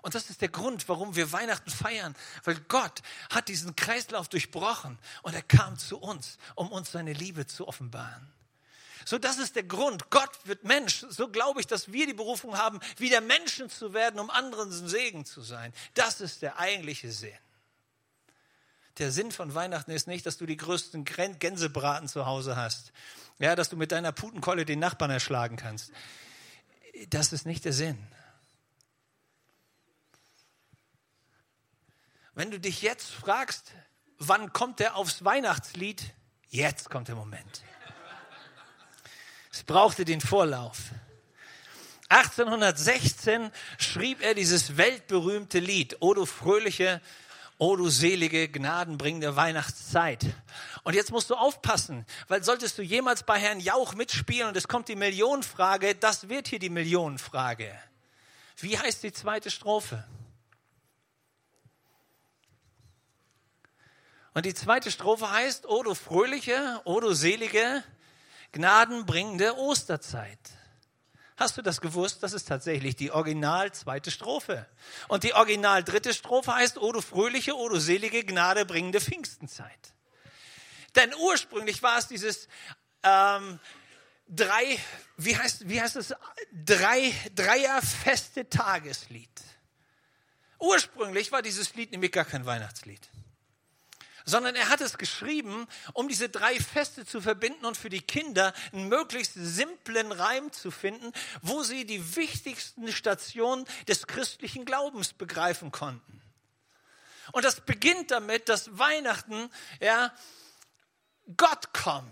[0.00, 2.16] Und das ist der Grund, warum wir Weihnachten feiern.
[2.44, 7.46] Weil Gott hat diesen Kreislauf durchbrochen und er kam zu uns, um uns seine Liebe
[7.46, 8.30] zu offenbaren.
[9.06, 10.10] So, das ist der Grund.
[10.10, 11.04] Gott wird Mensch.
[11.10, 15.26] So glaube ich, dass wir die Berufung haben, wieder Menschen zu werden, um anderen Segen
[15.26, 15.72] zu sein.
[15.92, 17.36] Das ist der eigentliche Sinn.
[18.98, 22.92] Der Sinn von Weihnachten ist nicht, dass du die größten Gänsebraten zu Hause hast.
[23.38, 25.90] Ja, dass du mit deiner Putenkolle den Nachbarn erschlagen kannst.
[27.10, 27.98] Das ist nicht der Sinn.
[32.34, 33.72] Wenn du dich jetzt fragst,
[34.18, 36.14] wann kommt der aufs Weihnachtslied?
[36.48, 37.64] Jetzt kommt der Moment.
[39.52, 40.78] Es brauchte den Vorlauf.
[42.08, 47.00] 1816 schrieb er dieses weltberühmte Lied, O du fröhliche
[47.58, 50.26] Oh du selige, gnadenbringende Weihnachtszeit.
[50.82, 54.66] Und jetzt musst du aufpassen, weil solltest du jemals bei Herrn Jauch mitspielen und es
[54.66, 57.72] kommt die Millionenfrage, das wird hier die Millionenfrage.
[58.58, 60.04] Wie heißt die zweite Strophe?
[64.34, 67.84] Und die zweite Strophe heißt, oh du fröhliche, oh du selige,
[68.50, 70.38] gnadenbringende Osterzeit.
[71.36, 72.22] Hast du das gewusst?
[72.22, 74.66] Das ist tatsächlich die original zweite Strophe.
[75.08, 79.94] Und die original dritte Strophe heißt, O du fröhliche, O du selige, Gnade bringende Pfingstenzeit.
[80.94, 82.46] Denn ursprünglich war es dieses
[83.02, 83.58] ähm,
[84.28, 84.78] drei,
[85.16, 86.14] wie heißt, wie heißt es,
[86.52, 89.28] drei, Dreierfeste Tageslied.
[90.60, 93.10] Ursprünglich war dieses Lied nämlich gar kein Weihnachtslied
[94.24, 98.54] sondern er hat es geschrieben, um diese drei Feste zu verbinden und für die Kinder
[98.72, 105.70] einen möglichst simplen Reim zu finden, wo sie die wichtigsten Stationen des christlichen Glaubens begreifen
[105.72, 106.22] konnten.
[107.32, 110.12] Und das beginnt damit, dass Weihnachten, ja,
[111.36, 112.10] Gott kommt.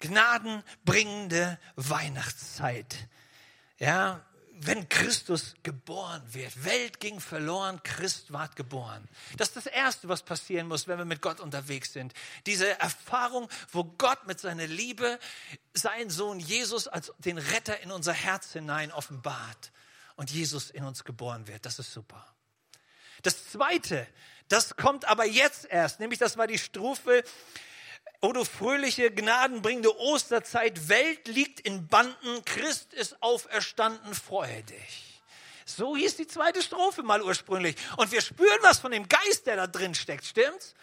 [0.00, 2.94] Gnadenbringende Weihnachtszeit.
[3.78, 4.24] Ja,
[4.58, 6.64] wenn Christus geboren wird.
[6.64, 9.06] Welt ging verloren, Christ ward geboren.
[9.36, 12.14] Das ist das Erste, was passieren muss, wenn wir mit Gott unterwegs sind.
[12.46, 15.18] Diese Erfahrung, wo Gott mit seiner Liebe
[15.74, 19.72] seinen Sohn Jesus als den Retter in unser Herz hinein offenbart
[20.16, 21.66] und Jesus in uns geboren wird.
[21.66, 22.26] Das ist super.
[23.22, 24.06] Das Zweite,
[24.48, 27.24] das kommt aber jetzt erst, nämlich das war die Strophe,
[28.20, 35.22] O du fröhliche, gnadenbringende Osterzeit, Welt liegt in Banden, Christ ist auferstanden, freue dich.
[35.64, 37.76] So hieß die zweite Strophe mal ursprünglich.
[37.96, 40.74] Und wir spüren was von dem Geist, der da drin steckt, stimmt's?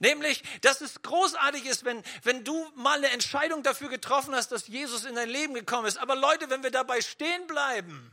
[0.00, 4.66] Nämlich, dass es großartig ist, wenn, wenn du mal eine Entscheidung dafür getroffen hast, dass
[4.66, 5.98] Jesus in dein Leben gekommen ist.
[5.98, 8.10] Aber Leute, wenn wir dabei stehen bleiben,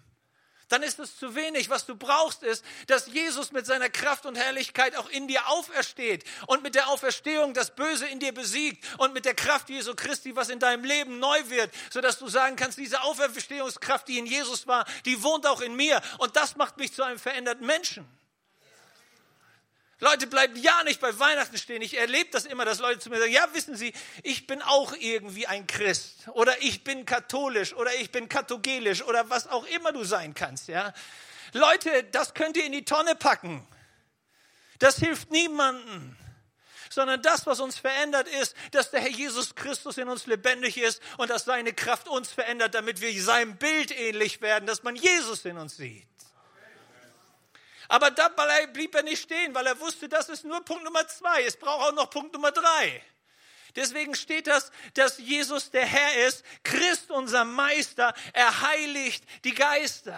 [0.72, 1.70] dann ist es zu wenig.
[1.70, 6.24] Was du brauchst ist, dass Jesus mit seiner Kraft und Herrlichkeit auch in dir aufersteht
[6.48, 10.36] und mit der Auferstehung das Böse in dir besiegt und mit der Kraft Jesu Christi,
[10.36, 14.68] was in deinem Leben neu wird, sodass du sagen kannst, diese Auferstehungskraft, die in Jesus
[14.68, 18.21] war, die wohnt auch in mir und das macht mich zu einem veränderten Menschen.
[20.02, 21.84] Leute bleiben ja nicht bei Weihnachten stehen.
[21.84, 24.94] Ich erlebe das immer, dass Leute zu mir sagen, ja, wissen Sie, ich bin auch
[25.00, 29.92] irgendwie ein Christ oder ich bin katholisch oder ich bin kathogelisch oder was auch immer
[29.94, 30.92] du sein kannst, ja.
[31.54, 33.66] Leute, das könnt ihr in die Tonne packen.
[34.80, 36.18] Das hilft niemanden
[36.94, 41.02] sondern das, was uns verändert, ist, dass der Herr Jesus Christus in uns lebendig ist
[41.18, 45.46] und dass seine Kraft uns verändert, damit wir seinem Bild ähnlich werden, dass man Jesus
[45.46, 46.06] in uns sieht.
[47.92, 51.44] Aber dabei blieb er nicht stehen, weil er wusste, das ist nur Punkt Nummer zwei.
[51.44, 53.04] Es braucht auch noch Punkt Nummer drei.
[53.76, 60.18] Deswegen steht das, dass Jesus der Herr ist, Christ unser Meister, er heiligt die Geister.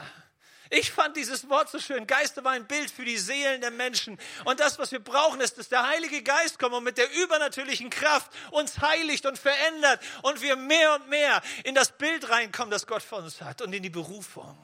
[0.70, 2.06] Ich fand dieses Wort so schön.
[2.06, 4.20] Geister war ein Bild für die Seelen der Menschen.
[4.46, 7.90] Und das, was wir brauchen, ist, dass der Heilige Geist kommt und mit der übernatürlichen
[7.90, 12.86] Kraft uns heiligt und verändert und wir mehr und mehr in das Bild reinkommen, das
[12.86, 14.56] Gott von uns hat und in die Berufung.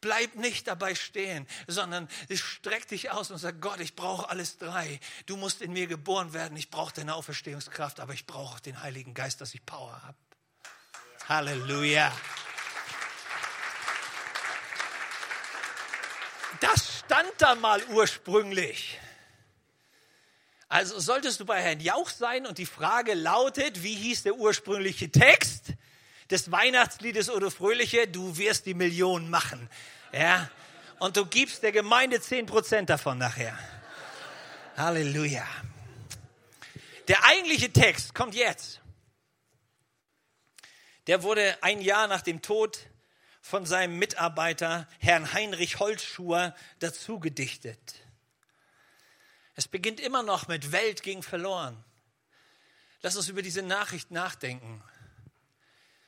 [0.00, 4.98] Bleib nicht dabei stehen, sondern streck dich aus und sag, Gott, ich brauche alles drei.
[5.26, 6.56] Du musst in mir geboren werden.
[6.56, 10.16] Ich brauche deine Auferstehungskraft, aber ich brauche auch den Heiligen Geist, dass ich Power habe.
[11.28, 12.12] Halleluja.
[16.60, 18.98] Das stand da mal ursprünglich.
[20.68, 25.10] Also solltest du bei Herrn Jauch sein und die Frage lautet, wie hieß der ursprüngliche
[25.10, 25.72] Text?
[26.30, 29.68] Des Weihnachtsliedes oder Fröhliche, du wirst die Million machen.
[30.12, 30.50] Ja?
[30.98, 33.58] Und du gibst der Gemeinde zehn Prozent davon nachher.
[34.76, 35.46] Halleluja.
[37.08, 38.80] Der eigentliche Text kommt jetzt.
[41.06, 42.78] Der wurde ein Jahr nach dem Tod
[43.40, 47.94] von seinem Mitarbeiter, Herrn Heinrich Holzschuher, dazu gedichtet.
[49.56, 51.82] Es beginnt immer noch mit Welt ging verloren.
[53.02, 54.82] Lass uns über diese Nachricht nachdenken.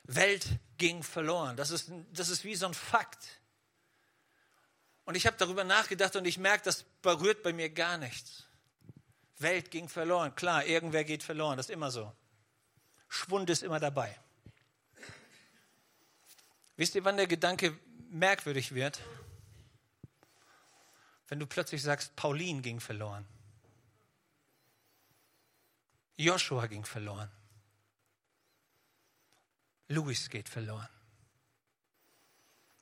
[0.05, 0.47] Welt
[0.79, 1.57] ging verloren.
[1.57, 3.41] Das ist, das ist wie so ein Fakt.
[5.05, 8.45] Und ich habe darüber nachgedacht und ich merke, das berührt bei mir gar nichts.
[9.39, 10.35] Welt ging verloren.
[10.35, 12.13] Klar, irgendwer geht verloren, das ist immer so.
[13.09, 14.17] Schwund ist immer dabei.
[16.77, 17.79] Wisst ihr, wann der Gedanke
[18.11, 19.01] merkwürdig wird?
[21.29, 23.27] Wenn du plötzlich sagst, Pauline ging verloren.
[26.17, 27.31] Joshua ging verloren.
[29.93, 30.89] Louis geht verloren.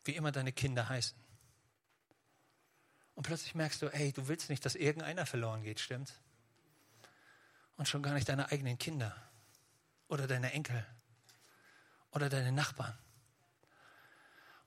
[0.04, 1.18] Wie immer deine Kinder heißen.
[3.14, 6.12] Und plötzlich merkst du, ey, du willst nicht, dass irgendeiner verloren geht, stimmt?
[7.76, 9.14] Und schon gar nicht deine eigenen Kinder
[10.08, 10.86] oder deine Enkel
[12.12, 12.96] oder deine Nachbarn.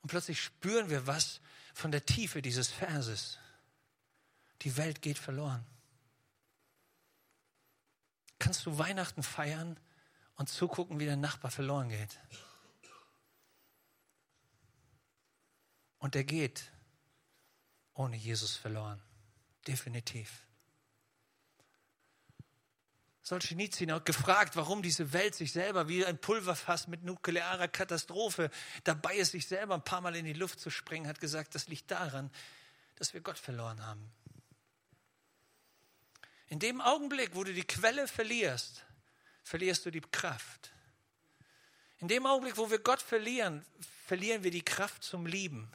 [0.02, 1.40] Und plötzlich spüren wir was
[1.74, 3.40] von der Tiefe dieses Verses.
[4.62, 5.66] Die Welt geht verloren.
[8.38, 9.80] Kannst du Weihnachten feiern
[10.36, 12.20] und zugucken, wie der Nachbar verloren geht.
[16.00, 16.72] Und er geht
[17.94, 19.02] ohne Jesus verloren.
[19.68, 20.46] Definitiv.
[23.22, 28.50] Solzhenitsyn hat gefragt, warum diese Welt sich selber wie ein Pulverfass mit nuklearer Katastrophe
[28.84, 31.70] dabei ist, sich selber ein paar Mal in die Luft zu sprengen, hat gesagt, das
[31.70, 32.30] liegt daran,
[32.96, 34.12] dass wir Gott verloren haben.
[36.48, 38.84] In dem Augenblick, wo du die Quelle verlierst,
[39.44, 40.72] verlierst du die Kraft.
[42.00, 43.66] In dem Augenblick, wo wir Gott verlieren,
[44.06, 45.72] verlieren wir die Kraft zum Lieben.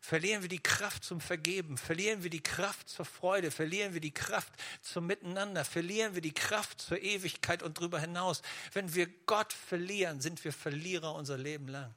[0.00, 4.14] Verlieren wir die Kraft zum Vergeben, verlieren wir die Kraft zur Freude, verlieren wir die
[4.14, 8.40] Kraft zum Miteinander, verlieren wir die Kraft zur Ewigkeit und darüber hinaus.
[8.72, 11.94] Wenn wir Gott verlieren, sind wir Verlierer unser Leben lang.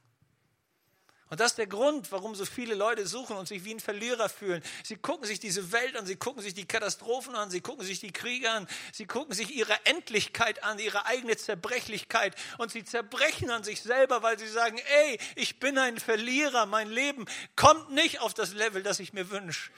[1.32, 4.28] Und das ist der Grund, warum so viele Leute suchen und sich wie ein Verlierer
[4.28, 4.62] fühlen.
[4.84, 8.00] Sie gucken sich diese Welt an, sie gucken sich die Katastrophen an, sie gucken sich
[8.00, 13.50] die Kriege an, sie gucken sich ihre Endlichkeit an, ihre eigene Zerbrechlichkeit und sie zerbrechen
[13.50, 17.24] an sich selber, weil sie sagen, ey, ich bin ein Verlierer, mein Leben
[17.56, 19.70] kommt nicht auf das Level, das ich mir wünsche.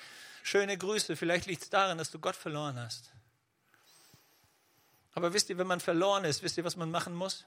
[0.43, 3.13] Schöne Grüße, vielleicht liegt es daran, dass du Gott verloren hast.
[5.13, 7.45] Aber wisst ihr, wenn man verloren ist, wisst ihr, was man machen muss?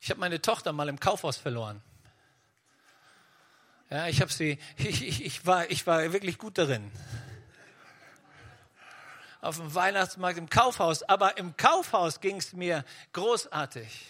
[0.00, 1.82] Ich habe meine Tochter mal im Kaufhaus verloren.
[3.90, 6.90] Ja, ich habe sie, ich, ich, ich, war, ich war wirklich gut darin.
[9.42, 11.02] Auf dem Weihnachtsmarkt im Kaufhaus.
[11.02, 14.06] Aber im Kaufhaus ging es mir großartig,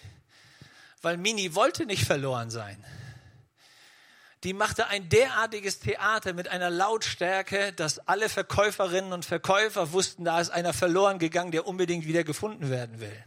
[1.01, 2.83] weil Mini wollte nicht verloren sein.
[4.43, 10.39] Die machte ein derartiges Theater mit einer Lautstärke, dass alle Verkäuferinnen und Verkäufer wussten, da
[10.39, 13.23] ist einer verloren gegangen, der unbedingt wieder gefunden werden will.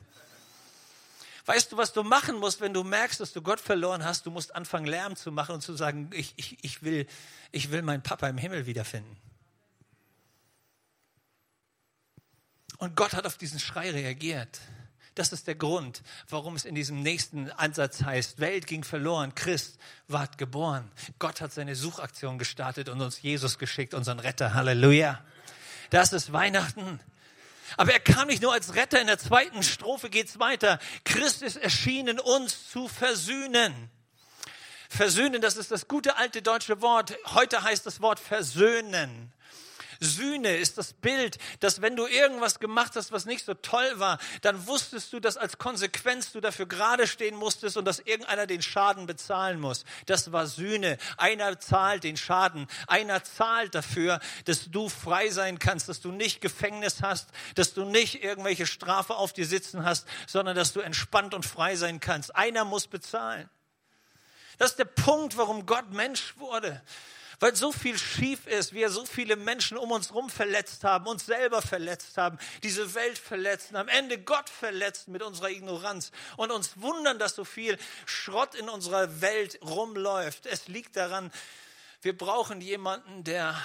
[1.46, 4.24] Weißt du, was du machen musst, wenn du merkst, dass du Gott verloren hast?
[4.24, 7.06] Du musst anfangen, Lärm zu machen und zu sagen, ich, ich, ich, will,
[7.52, 9.16] ich will meinen Papa im Himmel wiederfinden.
[12.78, 14.60] Und Gott hat auf diesen Schrei reagiert.
[15.14, 19.78] Das ist der Grund, warum es in diesem nächsten Ansatz heißt, Welt ging verloren, Christ
[20.08, 20.90] ward geboren.
[21.20, 24.54] Gott hat seine Suchaktion gestartet und uns Jesus geschickt, unseren Retter.
[24.54, 25.22] Halleluja.
[25.90, 26.98] Das ist Weihnachten.
[27.76, 30.78] Aber er kam nicht nur als Retter, in der zweiten Strophe geht's weiter.
[31.04, 33.90] Christ ist erschienen, uns zu versöhnen.
[34.88, 37.16] Versöhnen, das ist das gute alte deutsche Wort.
[37.26, 39.33] Heute heißt das Wort versöhnen.
[40.04, 44.18] Sühne ist das Bild, dass wenn du irgendwas gemacht hast, was nicht so toll war,
[44.42, 48.62] dann wusstest du, dass als Konsequenz du dafür gerade stehen musstest und dass irgendeiner den
[48.62, 49.84] Schaden bezahlen muss.
[50.06, 50.98] Das war Sühne.
[51.16, 52.68] Einer zahlt den Schaden.
[52.86, 57.84] Einer zahlt dafür, dass du frei sein kannst, dass du nicht Gefängnis hast, dass du
[57.84, 62.36] nicht irgendwelche Strafe auf dir sitzen hast, sondern dass du entspannt und frei sein kannst.
[62.36, 63.48] Einer muss bezahlen.
[64.58, 66.80] Das ist der Punkt, warum Gott Mensch wurde.
[67.40, 71.26] Weil so viel schief ist, wir so viele Menschen um uns herum verletzt haben, uns
[71.26, 76.80] selber verletzt haben, diese Welt verletzt, am Ende Gott verletzt mit unserer Ignoranz und uns
[76.80, 80.46] wundern, dass so viel Schrott in unserer Welt rumläuft.
[80.46, 81.32] Es liegt daran,
[82.02, 83.60] wir brauchen jemanden, der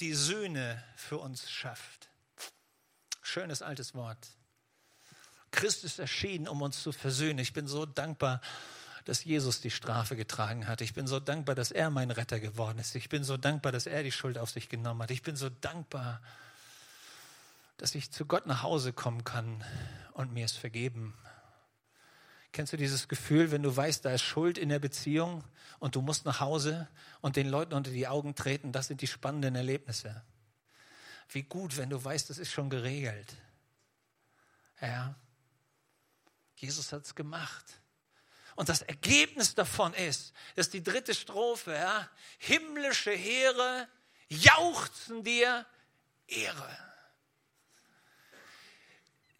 [0.00, 2.08] die Söhne für uns schafft.
[3.22, 4.18] Schönes altes Wort.
[5.50, 7.38] Christus erschienen, um uns zu versöhnen.
[7.38, 8.40] Ich bin so dankbar,
[9.04, 10.80] dass Jesus die Strafe getragen hat.
[10.80, 12.94] Ich bin so dankbar, dass er mein Retter geworden ist.
[12.94, 15.10] Ich bin so dankbar, dass er die Schuld auf sich genommen hat.
[15.10, 16.22] Ich bin so dankbar,
[17.76, 19.62] dass ich zu Gott nach Hause kommen kann
[20.12, 21.14] und mir es vergeben.
[22.52, 25.44] Kennst du dieses Gefühl, wenn du weißt, da ist Schuld in der Beziehung
[25.80, 26.88] und du musst nach Hause
[27.20, 28.72] und den Leuten unter die Augen treten?
[28.72, 30.22] Das sind die spannenden Erlebnisse.
[31.28, 33.34] Wie gut, wenn du weißt, das ist schon geregelt.
[34.80, 35.16] Ja.
[36.56, 37.64] Jesus hat es gemacht.
[38.56, 43.88] Und das Ergebnis davon ist, dass die dritte Strophe, ja, himmlische Heere
[44.28, 45.66] jauchzen dir
[46.26, 46.93] Ehre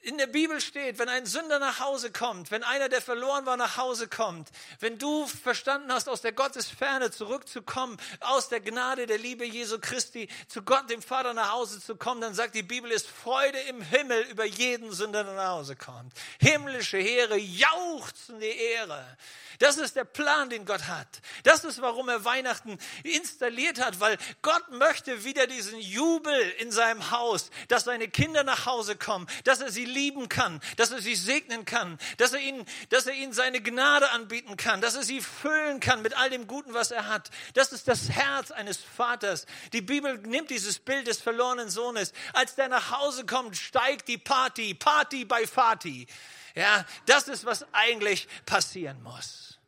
[0.04, 3.56] in der Bibel steht, wenn ein Sünder nach Hause kommt, wenn einer, der verloren war,
[3.56, 4.50] nach Hause kommt,
[4.80, 10.28] wenn du verstanden hast, aus der Gottesferne zurückzukommen, aus der Gnade der Liebe Jesu Christi
[10.46, 13.80] zu Gott, dem Vater, nach Hause zu kommen, dann sagt die Bibel, ist Freude im
[13.80, 16.12] Himmel über jeden Sünder, der nach Hause kommt.
[16.38, 19.16] Himmlische Heere jauchzen die Ehre.
[19.58, 21.06] Das ist der Plan, den Gott hat.
[21.44, 27.10] Das ist, warum er Weihnachten installiert hat, weil Gott möchte wieder diesen Jubel in seinem
[27.10, 31.14] Haus, dass seine Kinder nach Hause kommen, dass er sie lieben kann, dass er sie
[31.14, 35.20] segnen kann, dass er ihnen, dass er ihnen seine Gnade anbieten kann, dass er sie
[35.20, 37.30] füllen kann mit all dem Guten, was er hat.
[37.54, 39.46] Das ist das Herz eines Vaters.
[39.72, 42.12] Die Bibel nimmt dieses Bild des verlorenen Sohnes.
[42.32, 46.06] Als der nach Hause kommt, steigt die Party, Party bei Fati.
[46.54, 49.58] Ja, das ist, was eigentlich passieren muss.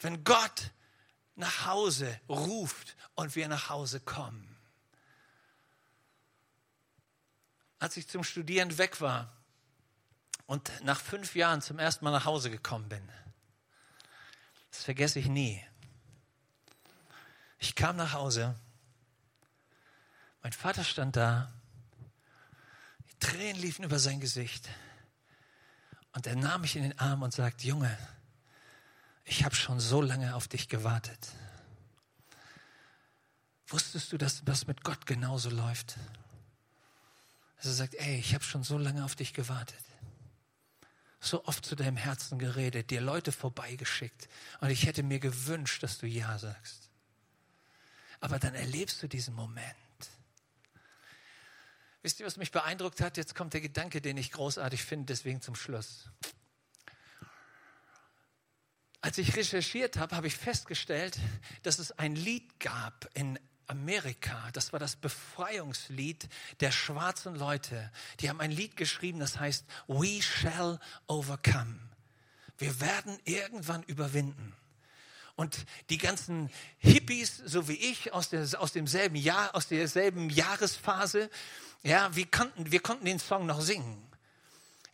[0.00, 0.70] Wenn Gott
[1.36, 4.49] nach Hause ruft und wir nach Hause kommen.
[7.80, 9.32] Als ich zum Studieren weg war
[10.46, 13.02] und nach fünf Jahren zum ersten Mal nach Hause gekommen bin,
[14.70, 15.60] das vergesse ich nie.
[17.58, 18.54] Ich kam nach Hause,
[20.42, 21.52] mein Vater stand da,
[23.10, 24.68] die Tränen liefen über sein Gesicht.
[26.12, 27.96] Und er nahm mich in den Arm und sagt, Junge,
[29.24, 31.32] ich habe schon so lange auf dich gewartet.
[33.68, 35.96] Wusstest du, dass das mit Gott genauso läuft?
[37.60, 39.84] Dass er sagt, ey, ich habe schon so lange auf dich gewartet.
[41.20, 44.28] So oft zu deinem Herzen geredet, dir Leute vorbeigeschickt.
[44.62, 46.88] Und ich hätte mir gewünscht, dass du Ja sagst.
[48.20, 49.76] Aber dann erlebst du diesen Moment.
[52.00, 53.18] Wisst ihr, was mich beeindruckt hat?
[53.18, 56.08] Jetzt kommt der Gedanke, den ich großartig finde, deswegen zum Schluss.
[59.02, 61.18] Als ich recherchiert habe, habe ich festgestellt,
[61.62, 63.38] dass es ein Lied gab in
[63.70, 64.50] Amerika.
[64.52, 67.90] Das war das Befreiungslied der schwarzen Leute.
[68.18, 71.78] Die haben ein Lied geschrieben, das heißt We Shall Overcome.
[72.58, 74.54] Wir werden irgendwann überwinden.
[75.36, 81.30] Und die ganzen Hippies, so wie ich, aus, der, aus demselben Jahr, aus derselben Jahresphase,
[81.82, 84.06] ja, wir konnten, wir konnten den Song noch singen.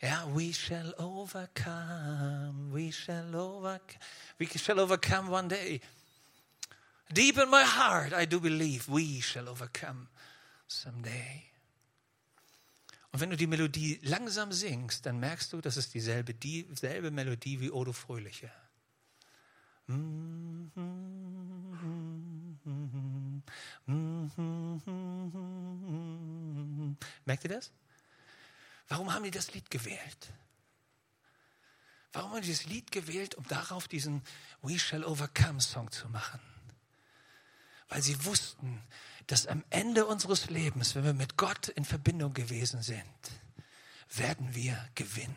[0.01, 3.99] Ja, we shall overcome, we shall overcome,
[4.37, 5.81] we shall overcome one day.
[7.11, 10.07] Deep in my heart, I do believe we shall overcome
[10.67, 11.43] someday.
[13.11, 17.59] Und wenn du die Melodie langsam singst, dann merkst du, das ist dieselbe, dieselbe Melodie
[17.59, 18.51] wie Odo Fröhliche.
[27.25, 27.71] Merkt ihr das?
[28.89, 30.33] Warum haben die das Lied gewählt?
[32.11, 34.21] Warum haben die das Lied gewählt, um darauf diesen
[34.61, 36.56] We Shall Overcome Song zu machen?
[37.89, 38.81] Weil sie wussten,
[39.27, 43.03] dass am Ende unseres Lebens, wenn wir mit Gott in Verbindung gewesen sind,
[44.09, 45.35] werden wir gewinnen.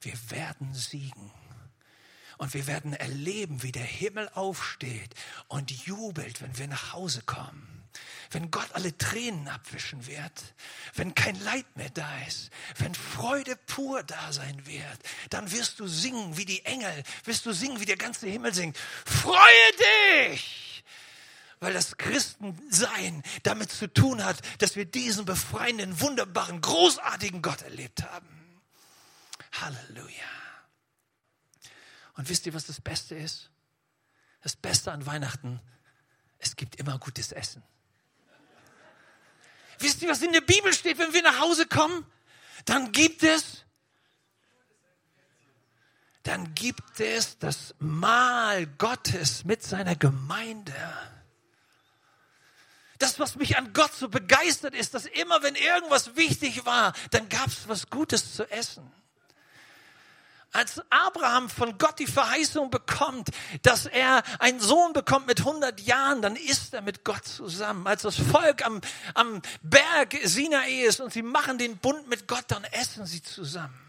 [0.00, 1.30] Wir werden siegen.
[2.38, 5.14] Und wir werden erleben, wie der Himmel aufsteht
[5.48, 7.76] und jubelt, wenn wir nach Hause kommen.
[8.30, 10.54] Wenn Gott alle Tränen abwischen wird,
[10.94, 14.98] wenn kein Leid mehr da ist, wenn Freude pur da sein wird,
[15.30, 18.76] dann wirst du singen wie die Engel, wirst du singen, wie der ganze Himmel singt.
[19.06, 19.72] Freue
[20.28, 20.65] dich!
[21.58, 28.02] Weil das Christensein damit zu tun hat, dass wir diesen befreienden, wunderbaren, großartigen Gott erlebt
[28.02, 28.28] haben.
[29.52, 30.24] Halleluja.
[32.14, 33.50] Und wisst ihr, was das Beste ist?
[34.42, 35.60] Das Beste an Weihnachten,
[36.38, 37.62] es gibt immer gutes Essen.
[39.78, 42.06] Wisst ihr, was in der Bibel steht, wenn wir nach Hause kommen?
[42.64, 43.64] Dann gibt es,
[46.22, 50.74] dann gibt es das Mahl Gottes mit seiner Gemeinde.
[52.98, 57.28] Das, was mich an Gott so begeistert ist, dass immer, wenn irgendwas wichtig war, dann
[57.28, 58.90] gab es was Gutes zu essen.
[60.52, 63.28] Als Abraham von Gott die Verheißung bekommt,
[63.60, 67.86] dass er einen Sohn bekommt mit 100 Jahren, dann ist er mit Gott zusammen.
[67.86, 68.80] Als das Volk am,
[69.12, 73.85] am Berg Sinai ist und sie machen den Bund mit Gott, dann essen sie zusammen.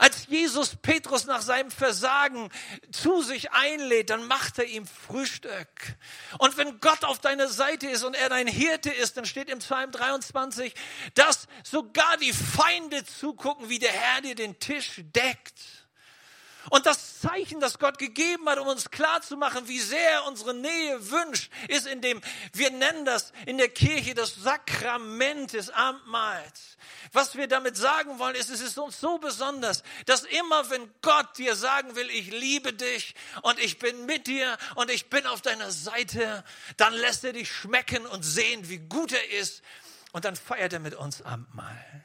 [0.00, 2.48] Als Jesus Petrus nach seinem Versagen
[2.90, 5.68] zu sich einlädt, dann macht er ihm Frühstück.
[6.38, 9.58] Und wenn Gott auf deiner Seite ist und er dein Hirte ist, dann steht im
[9.58, 10.74] Psalm 23,
[11.12, 15.60] dass sogar die Feinde zugucken, wie der Herr dir den Tisch deckt.
[16.68, 21.10] Und das Zeichen, das Gott gegeben hat, um uns klarzumachen, wie sehr er unsere Nähe
[21.10, 22.20] wünscht, ist in dem,
[22.52, 26.76] wir nennen das in der Kirche das Sakrament des Abendmahls.
[27.12, 31.38] Was wir damit sagen wollen, ist, es ist uns so besonders, dass immer, wenn Gott
[31.38, 35.40] dir sagen will, ich liebe dich und ich bin mit dir und ich bin auf
[35.40, 36.44] deiner Seite,
[36.76, 39.62] dann lässt er dich schmecken und sehen, wie gut er ist
[40.12, 42.04] und dann feiert er mit uns Abendmahl.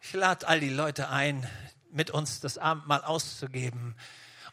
[0.00, 1.48] Ich lade all die Leute ein,
[1.92, 3.94] mit uns das Abendmahl auszugeben.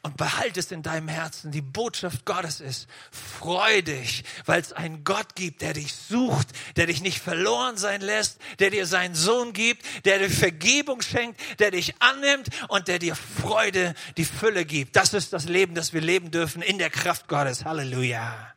[0.02, 1.50] Und behalte es in deinem Herzen.
[1.50, 6.86] Die Botschaft Gottes ist, freu dich, weil es einen Gott gibt, der dich sucht, der
[6.86, 11.72] dich nicht verloren sein lässt, der dir seinen Sohn gibt, der dir Vergebung schenkt, der
[11.72, 14.96] dich annimmt und der dir Freude, die Fülle gibt.
[14.96, 17.66] Das ist das Leben, das wir leben dürfen in der Kraft Gottes.
[17.66, 18.55] Halleluja.